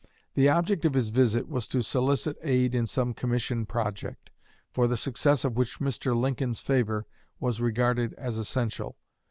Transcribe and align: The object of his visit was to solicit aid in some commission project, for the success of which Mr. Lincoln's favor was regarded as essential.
The 0.33 0.49
object 0.49 0.83
of 0.85 0.95
his 0.95 1.09
visit 1.09 1.47
was 1.47 1.67
to 1.67 1.83
solicit 1.83 2.35
aid 2.41 2.73
in 2.73 2.87
some 2.87 3.13
commission 3.13 3.67
project, 3.67 4.31
for 4.71 4.87
the 4.87 4.97
success 4.97 5.45
of 5.45 5.55
which 5.57 5.77
Mr. 5.79 6.19
Lincoln's 6.19 6.59
favor 6.59 7.05
was 7.39 7.61
regarded 7.61 8.13
as 8.15 8.39
essential. 8.39 8.97